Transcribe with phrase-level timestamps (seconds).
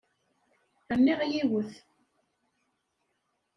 [0.97, 1.71] Rniɣ yiwet.